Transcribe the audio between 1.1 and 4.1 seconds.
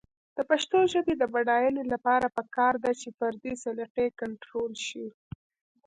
د بډاینې لپاره پکار ده چې فردي سلیقې